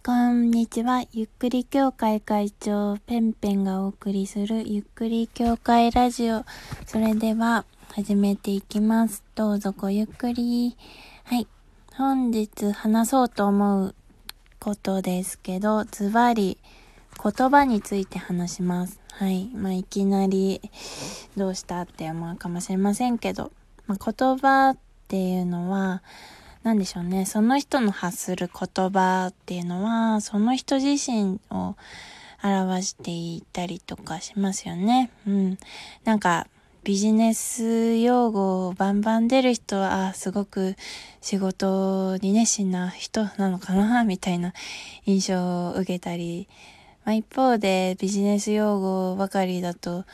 [0.00, 1.04] こんにちは。
[1.12, 6.44] ゆっくり協会会長、ペンペンがお送りするゆっくり協会ラジオ。
[6.86, 9.22] それでは、始めていきます。
[9.34, 10.76] どうぞごゆっくり。
[11.24, 11.46] はい。
[11.94, 13.94] 本日話そうと思う
[14.58, 16.58] ことですけど、ズバリ、
[17.22, 19.00] 言葉について話します。
[19.12, 19.50] はい。
[19.54, 20.60] まあ、いきなり、
[21.36, 23.52] どうしたって思うかもしれませんけど、
[23.86, 24.76] まあ、言葉っ
[25.08, 26.02] ていうのは、
[26.62, 27.26] 何でしょうね。
[27.26, 31.74] その人の発する言葉っていうのは、その人自身を
[32.42, 35.10] 表していたりとかしますよね。
[35.26, 35.58] うん。
[36.04, 36.46] なんか、
[36.84, 40.76] ビジネス用語をバンバン出る人は、あ、すごく
[41.20, 44.52] 仕事に熱心な人なのかな、みたいな
[45.04, 46.48] 印象を受けたり、
[47.04, 50.04] まあ、一方でビジネス用語ばかりだと、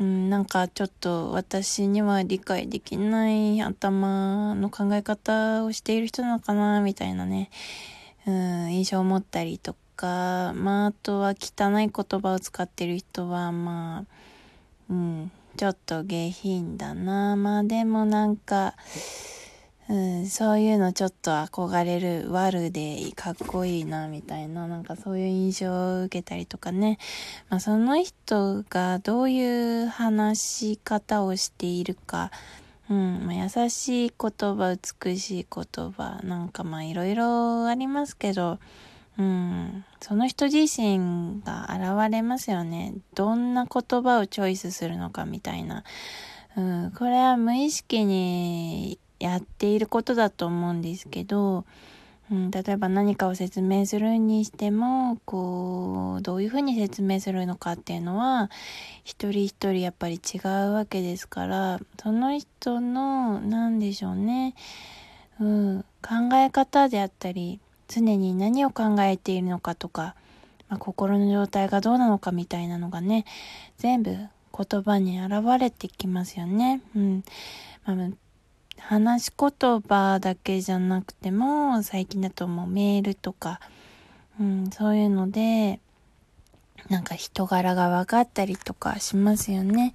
[0.00, 7.50] うん、なんかちょっと私には理解できない頭の考え方をしている人なのかな、みたいなね、
[8.26, 14.04] うん、印象を持ったりとか、まあ、あとは汚い言葉を使ってる人は、まあ、
[14.90, 17.34] うん、ちょっと下品だな。
[17.34, 18.74] まあでもなんか、
[19.88, 26.98] うん、そういうのちょっと憧れる、悪でかっこいいな、みたいな、なんかそういう印象を受けたりとかね。
[27.48, 32.30] まあその人がどういう話し方をしているか、
[32.90, 38.58] うん、まあ、優しい言葉、美しい言葉、なんかまあいろいろありますけど、
[39.18, 42.94] うん、その人自身が現れますよね。
[43.14, 45.82] どんな言葉をチョイスするのかみたいな。
[46.56, 51.64] うん、これは無意識にやっていることだと思うんですけど、
[52.30, 58.50] うん、例えば何かを説明するにしても、こう、どういうふうに説明するのかっていうのは、
[59.02, 64.54] 一人一人やっぱり違うわけですから、その人の、なんでしょうね、
[65.40, 70.14] うん、考え方であったり、常に何を考えているのかとか、
[70.68, 73.24] まあ、心の状態がどうなのかみたいなのがね、
[73.78, 76.82] 全部言葉に現れてきますよね。
[76.94, 77.24] うん。
[77.86, 78.10] まあ
[78.80, 83.60] 話し言葉だけじゃなくても、最近だともうメールとか、
[84.40, 85.80] うん、そういうので、
[86.88, 89.94] なんか人柄が分かったりとかしますよね。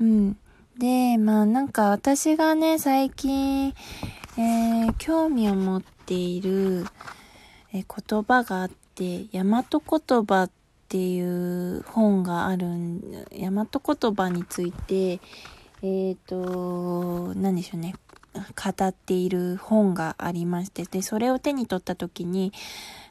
[0.00, 0.36] うん。
[0.78, 3.72] で、まあなんか私がね、最近、
[4.36, 6.84] えー、興味を持っている、
[7.72, 10.50] え、言葉があって、大和言葉っ
[10.88, 13.00] ていう本があるん、
[13.32, 13.66] 大和
[13.96, 15.12] 言葉について、
[15.82, 17.94] えっ、ー、と、何でしょうね。
[18.36, 22.52] 語っている本がありまして、で、それを手に取った時に、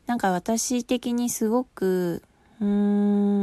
[0.06, 2.22] なんか私的にすごく、
[2.62, 2.68] うー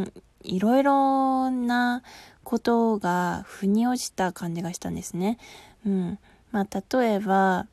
[0.02, 2.02] ん、いろいろな
[2.44, 5.38] ことが腑に落ちた感じがしたんですね。
[5.86, 6.18] うん。
[6.50, 7.66] まあ、例えば、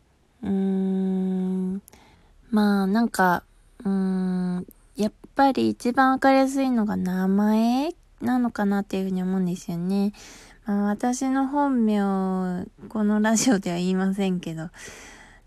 [0.43, 1.81] うーん、
[2.51, 3.43] まあ、なんか、
[3.83, 10.13] うーん、やっぱり一番わかりやすいのが名前なのかなっていうふうに思うんですよね。
[10.71, 14.69] 私の本名、このラジオでは言いませんけど、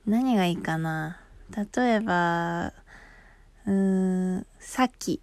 [0.05, 1.21] 何がいいかな？
[1.77, 2.73] 例えば、
[3.65, 5.21] うーん、さき。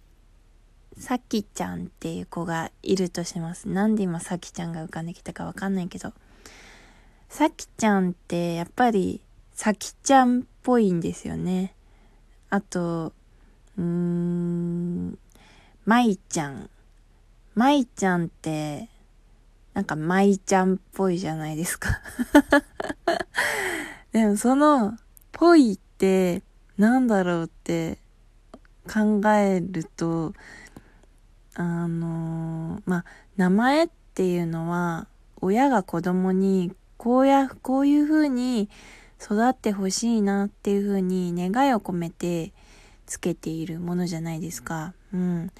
[0.96, 3.68] さきちゃんっていう子がいるとします。
[3.68, 6.14] なんで今さきちゃんが浮かんできたかわかんないけど。
[7.28, 9.20] さきちゃんってやっぱり
[9.52, 11.74] さきちゃんっぽいんですよね。
[12.48, 13.12] あと、
[13.76, 15.18] うーん、
[15.84, 16.70] まいちゃん。
[17.54, 18.88] まいちゃんって
[19.74, 22.00] なんか舞ちゃんっぽいじゃないですか
[24.12, 24.96] でもその、
[25.32, 26.42] ぽいって、
[26.76, 27.98] なんだろうって
[28.92, 30.34] 考えると、
[31.54, 33.04] あのまあ、
[33.36, 35.06] 名前っていうのは、
[35.40, 38.68] 親が子供に、こうや、こういう風に
[39.22, 42.52] 育ってほしいなっていう風に願いを込めて
[43.06, 44.94] つけているものじゃないですか。
[45.12, 45.50] うん。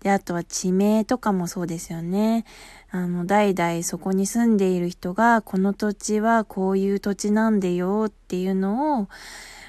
[0.00, 2.44] で、あとは地名とかもそうですよね。
[2.90, 9.08] あの、代々そこに住んでいる人が、この土地はこういう土地なんでよっていうのを、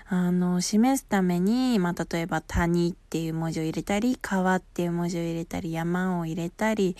[0.08, 6.96] あの、示すために、まあ、例えば谷っていう文字を入れたり、川っていう文字を入れたり、山を入れたり、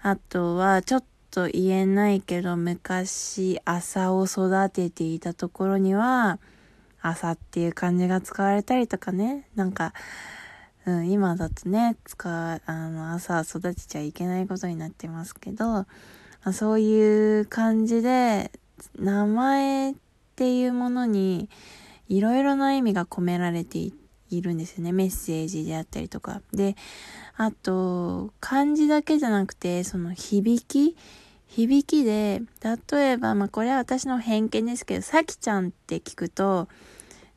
[0.00, 6.38] あとは、ちょっと言えないけど、昔、朝を育てていたところには、
[7.00, 9.92] 朝っていう漢字が使われたりとかね、なんか、
[10.84, 15.86] うん、今だとね、使う、あの、朝育てちゃいけないことになってますけど、ま
[16.44, 18.50] あ、そういう感じで、
[18.98, 19.94] 名前っ
[20.34, 21.48] ていうものに、
[22.08, 23.92] いろいろな意味が込められてい
[24.42, 24.92] るんですよね。
[24.92, 26.42] メッセージであったりとか。
[26.52, 26.76] で、
[27.36, 30.96] あと、漢字だけじゃなくて、その響き
[31.46, 32.40] 響きで、
[32.90, 36.66] 例えば、まあこれは私の偏見ですけど、さきちゃんって聞くと、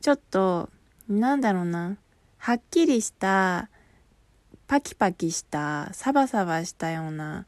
[0.00, 0.70] ちょっと、
[1.06, 1.98] なんだろうな、
[2.46, 3.68] はっきりした
[4.68, 7.44] パキパキしたサバサバしたような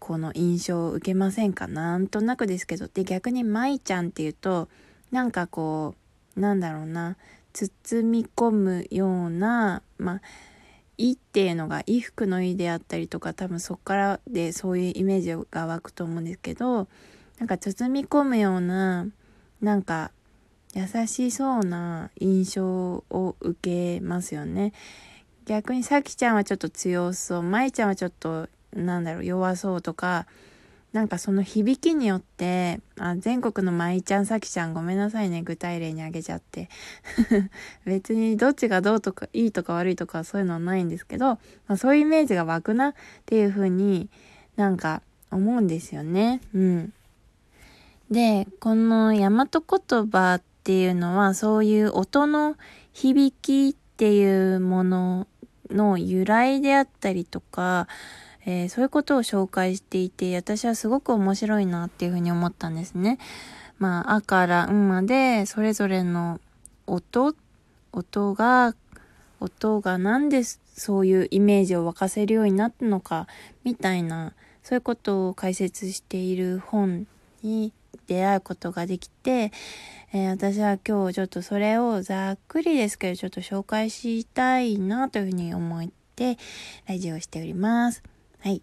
[0.00, 1.68] この印象を受けませんか？
[1.68, 2.88] なんとなくですけど。
[2.88, 4.68] で逆に舞ちゃんっていうと
[5.12, 5.94] なんかこ
[6.36, 7.16] うなんだろうな
[7.52, 10.20] 包み込むようなまあ
[10.98, 16.88] 「い」っていうのが衣服の「い」であったりとか多分そっからでそういうイメージが湧くと思うんですけど
[17.38, 19.06] なんか包み込むような
[19.60, 20.10] なんか
[20.74, 24.72] 優しそうな印象を受けますよね。
[25.46, 30.26] 逆にさきちゃんはちょっと強そう、まいちゃんはちょっと、なんだろう、弱そうとか、
[30.92, 36.68] なんかその響きによって、あ、全国のまいちゃん、さきちゃんごめんなさいね、具体例に挙げちゃって。
[37.84, 41.38] 別にどっちがどうとか、いいとか悪いとかそういうのはないんですけど、ま
[41.68, 42.94] あ、そういうイメージが湧くなっ
[43.26, 44.08] ていうふうに
[44.56, 46.40] なんか思うんですよね。
[46.52, 46.92] うん。
[48.10, 52.56] で、この大和言葉ってていうのはそういう音の
[52.94, 55.26] 響きっていうもの
[55.70, 57.86] の由来であったりとか、
[58.46, 63.18] えー、そういうことを紹介していて、私はすごく面白いなっていうふうに思ったんですね。
[63.78, 66.40] まあ、あからんまで、それぞれの
[66.86, 67.34] 音、
[67.92, 68.74] 音が、
[69.40, 73.26] 音がなんでそういうイメージを沸かせるようになったのか、
[73.64, 74.32] みたいな、
[74.62, 77.06] そういうことを解説している本
[77.42, 77.72] に
[78.06, 79.52] 出会うことができて、
[80.12, 86.38] えー、私は今日ちょっとそれをざっくりですけどちょっと紹介したいなというふうに思って
[86.86, 88.02] ラジオをしております。
[88.40, 88.62] はい。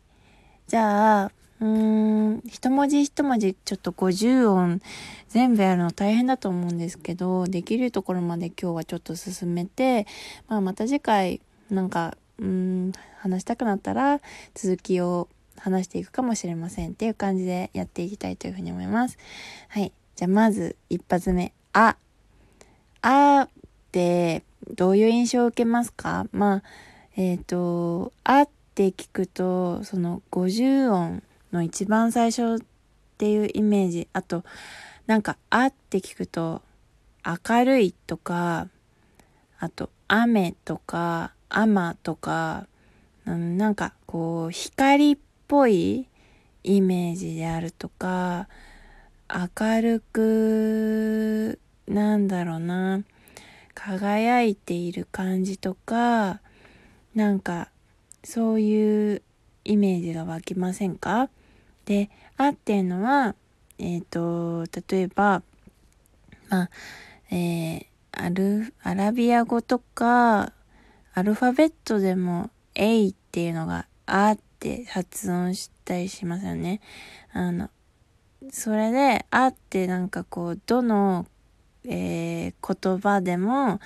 [0.68, 4.82] じゃあ、うーん、一文字一文字ちょっと50音
[5.28, 10.08] 全部やるの大変だと思うんですけど、できるところまで今日はちょっと進めて、
[10.48, 14.22] まあまた次回なんか、うん、話したくなったら
[14.56, 15.28] 続きを
[15.62, 19.18] 話していくかもしれませんっていう感じでやっていきたいというふうに思います。
[19.70, 19.92] はい。
[20.16, 21.96] じゃあまず一発目、あ。
[23.04, 23.50] あっ
[23.92, 24.44] て
[24.76, 26.26] どういう印象を受けますか？
[26.32, 26.64] まあ、
[27.16, 32.66] えっ、ー、と、あって聞くと、その50音の一番最初っ
[33.18, 34.08] ていうイメージ。
[34.14, 34.44] あと、
[35.08, 36.62] なんか、あって聞くと、
[37.26, 38.68] 明るいとか、
[39.60, 42.68] あと、雨とか、雨とか、
[43.26, 45.18] うん、なんかこう、光っ
[45.52, 46.08] ぽい
[46.64, 48.48] イメージであるとか、
[49.30, 51.60] 明るく、
[51.90, 53.04] なんだろうな、
[53.74, 56.40] 輝いている感じとか、
[57.16, 57.68] なんか、
[58.24, 59.22] そういう
[59.66, 61.30] イメージが湧きませんか？
[61.84, 63.36] で、あっていうのは、
[63.78, 65.44] えっ、ー、と、例えば、
[66.48, 66.70] まあ、
[67.30, 70.54] えー、アル、アラビア語とか、
[71.14, 76.82] アルファベットでも、A っていうのがあってって発音したりしますよね。
[77.34, 77.72] あの、
[78.52, 81.26] それで、あってなんかこう、どの、
[81.84, 83.80] えー、言葉でも、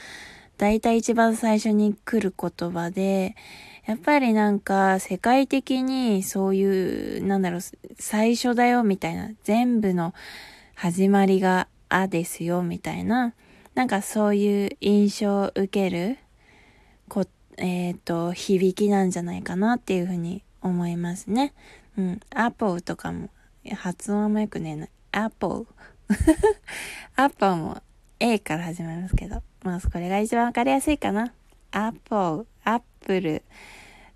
[0.58, 3.38] だいたい一番最初に来る言葉で、
[3.86, 7.62] やっぱりなんか世界的にそういう、なんだろう、
[7.98, 10.14] 最初だよみたいな、全部の
[10.74, 13.34] 始まりがあですよみたいな、
[13.76, 16.18] なんかそういう印象を受ける、
[17.08, 17.26] こ、
[17.58, 21.54] えっ、ー、と、響きなんじゃないかなっていうふうに思いますね。
[21.98, 22.20] うん。
[22.34, 23.30] アポとかも、
[23.76, 24.88] 発音あんまよくねえな。
[25.12, 25.66] アポ
[27.16, 27.82] アポも
[28.20, 29.42] A から始まりますけど。
[29.64, 31.34] まあ、これが一番わかりやすいかな。
[31.72, 33.44] アポアップル、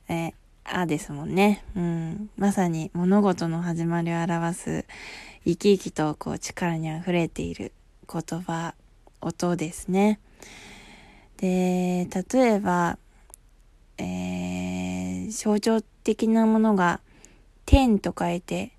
[0.07, 1.63] えー、あですもんね。
[1.75, 2.29] うん。
[2.37, 4.85] まさに物事の始まりを表す、
[5.45, 7.71] 生き生きとこう力に溢れている
[8.11, 8.75] 言葉、
[9.21, 10.19] 音ですね。
[11.37, 12.97] で、例えば、
[13.97, 14.88] えー、
[15.39, 16.99] 象徴的なものが、
[17.65, 18.73] 天と書いて、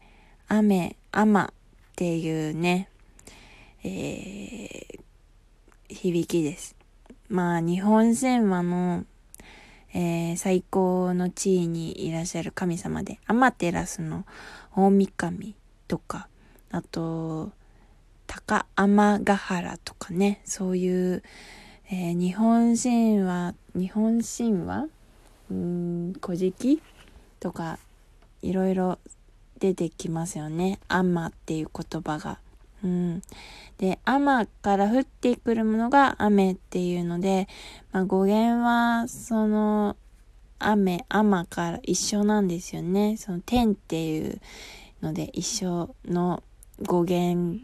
[0.46, 1.46] 雨、雨っ
[1.96, 2.90] ていうね、
[3.82, 6.76] えー、響きです。
[7.30, 9.06] まあ、日本神話の、
[9.94, 14.26] えー、最高の地位にいらっしゃる神様で、アマテラスの
[14.76, 15.54] 大神
[15.88, 16.28] とか、
[16.70, 17.52] あと、
[18.26, 21.22] 高天ヶ原とかね、そういう、
[21.90, 24.88] えー、日本神話、日本神話
[25.50, 26.80] うん、古事記
[27.40, 27.78] とか、
[28.42, 28.98] いろいろ
[29.58, 30.78] 出てきますよね。
[30.88, 32.38] アンマっていう言葉が。
[32.82, 33.22] うん。
[33.78, 37.48] で、アマから降ってくるものが雨っていうので、
[37.92, 39.96] まあ、語源は、その、
[40.58, 43.16] 雨、アマから一緒なんですよね。
[43.16, 44.40] その天っていう
[45.02, 46.42] ので一緒の
[46.82, 47.58] 語源っ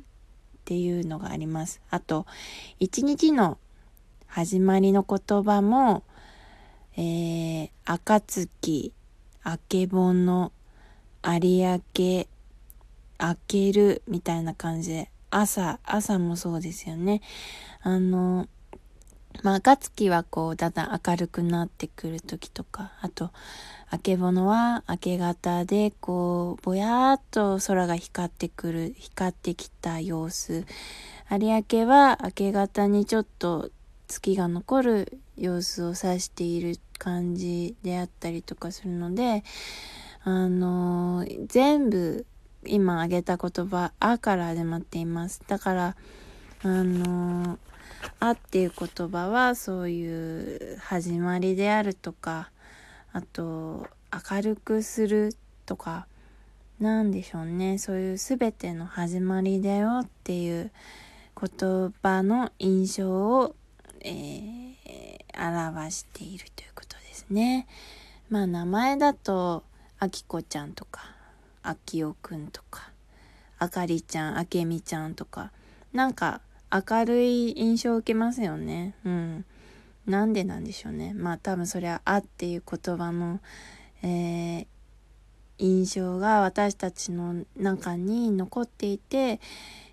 [0.64, 1.80] ていうのがあります。
[1.90, 2.26] あと、
[2.80, 3.58] 一日の
[4.26, 6.02] 始まりの言葉も、
[6.98, 8.92] えー、暁、
[9.42, 10.50] あけぼの、
[11.22, 12.26] 有明、
[13.18, 17.20] 開けるみたいな感じで、朝、朝もそうですよね。
[17.82, 18.48] あの、
[19.42, 23.30] まあ、暁はこう、だんだん明るくなってくる時とか、あと、
[23.92, 30.64] 明けぼのは明け方で、こう、ぼやーっと空が光ってくる、光ってきた様子。
[31.30, 33.70] 有明は明け方にちょっと
[34.08, 39.44] 月が残る様子を指している感じであったりとかするので、
[40.22, 42.26] あのー、全部
[42.64, 45.42] 今挙げた言葉、あから始まっています。
[45.46, 45.96] だから、
[46.62, 47.58] あのー、
[48.20, 52.50] あっていう言葉はそういう始まりであるとか、
[53.12, 53.86] あと、
[54.30, 55.34] 明るくする
[55.64, 56.06] とか、
[56.80, 57.78] なんでしょうね。
[57.78, 60.70] そういう全ての始まりだよっていう
[61.40, 63.54] 言葉の印象を、
[64.00, 67.66] えー、表しているということですね。
[68.30, 69.62] まあ名前だと、
[69.98, 71.14] あきこちゃんとか、
[71.62, 72.90] あきおくんとか、
[73.58, 75.52] あかりちゃん、あけみちゃんとか、
[75.92, 78.94] なんか明るい印象を受けますよね。
[79.04, 79.44] うん。
[80.06, 81.14] なんでなんでしょうね。
[81.14, 83.40] まあ多分それはあっていう言葉の、
[84.02, 84.66] えー、
[85.58, 89.40] 印象が私たちの中に残っていて、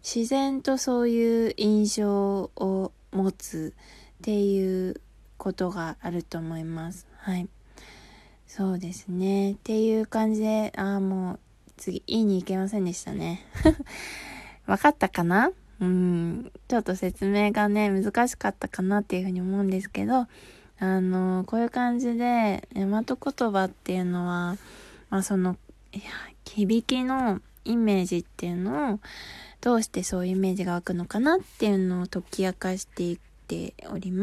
[0.03, 3.73] 自然とそういう印象を持つ
[4.19, 4.99] っていう
[5.37, 7.07] ことがあると思います。
[7.17, 7.47] はい。
[8.47, 9.53] そうですね。
[9.53, 11.39] っていう感じで、ああ、もう
[11.77, 13.45] 次、いいに行けませんでしたね。
[14.67, 15.51] わかったかな？
[15.81, 20.27] うん、ちょっと説明がね、難しかったかなっていうふうに思うんですけど、
[20.79, 24.57] あの、こういう感じで、大和言葉っていうのは、
[25.09, 25.57] まあその、
[25.91, 26.03] いや、
[26.45, 28.99] 響きのイメージっていうのを、
[29.63, 33.17] どうしてそういうイメージが湧くのかなっていうのを解き明かしていっ
[33.47, 34.21] ております。